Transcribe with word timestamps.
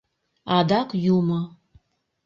Адак 0.57 0.89
юмо... 1.15 1.41